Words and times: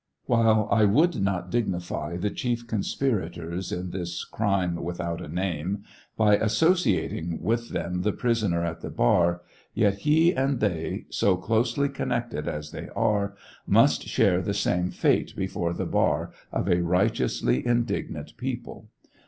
While 0.25 0.67
I 0.71 0.83
would 0.85 1.21
not 1.21 1.51
dignify 1.51 2.17
the 2.17 2.31
chief 2.31 2.65
conspirators 2.65 3.71
in 3.71 3.91
this 3.91 4.23
crime 4.25 4.77
without 4.77 5.21
a 5.21 5.27
name 5.27 5.83
by 6.17 6.37
associating 6.37 7.39
with 7.39 7.69
them 7.69 8.01
the 8.01 8.11
prisoner 8.11 8.65
at 8.65 8.81
the 8.81 8.89
bar, 8.89 9.43
yet 9.75 9.99
he 9.99 10.33
and 10.33 10.59
they, 10.59 11.05
so 11.11 11.37
closely 11.37 11.87
connected 11.87 12.47
as 12.47 12.71
they 12.71 12.89
are, 12.95 13.35
must 13.67 14.07
share 14.07 14.41
the 14.41 14.55
same 14.55 14.89
fate 14.89 15.35
before 15.35 15.71
the 15.71 15.85
bar 15.85 16.31
of 16.51 16.67
a 16.67 16.81
righteously 16.81 17.63
indignant 17.63 18.35
people. 18.37 18.89